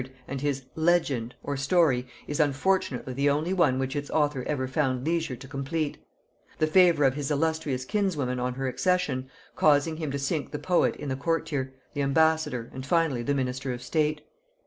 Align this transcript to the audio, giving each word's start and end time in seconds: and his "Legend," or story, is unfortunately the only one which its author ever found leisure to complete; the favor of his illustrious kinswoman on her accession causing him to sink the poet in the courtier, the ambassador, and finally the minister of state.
and 0.27 0.41
his 0.41 0.63
"Legend," 0.75 1.35
or 1.43 1.55
story, 1.55 2.07
is 2.25 2.39
unfortunately 2.39 3.13
the 3.13 3.29
only 3.29 3.53
one 3.53 3.77
which 3.77 3.95
its 3.95 4.09
author 4.09 4.43
ever 4.47 4.67
found 4.67 5.05
leisure 5.05 5.35
to 5.35 5.47
complete; 5.47 5.99
the 6.57 6.65
favor 6.65 7.03
of 7.03 7.13
his 7.13 7.29
illustrious 7.29 7.85
kinswoman 7.85 8.39
on 8.39 8.55
her 8.55 8.67
accession 8.67 9.29
causing 9.55 9.97
him 9.97 10.09
to 10.09 10.17
sink 10.17 10.49
the 10.49 10.57
poet 10.57 10.95
in 10.95 11.07
the 11.09 11.15
courtier, 11.15 11.75
the 11.93 12.01
ambassador, 12.01 12.71
and 12.73 12.83
finally 12.83 13.21
the 13.21 13.35
minister 13.35 13.71
of 13.73 13.83
state. 13.83 14.21